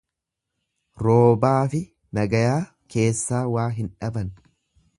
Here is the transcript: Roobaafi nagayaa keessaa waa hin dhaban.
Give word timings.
Roobaafi 1.03 1.81
nagayaa 2.19 2.57
keessaa 2.95 3.43
waa 3.57 3.69
hin 3.77 3.93
dhaban. 4.01 4.37